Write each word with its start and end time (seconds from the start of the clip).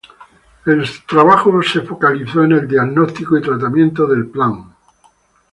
El 0.65 0.83
trabajo 1.07 1.61
se 1.61 1.81
focalizó 1.81 2.43
en 2.43 2.53
el 2.53 2.67
diagnóstico 2.67 3.37
y 3.37 3.41
tratamiento 3.43 4.07
del 4.07 4.27
pian. 4.29 4.73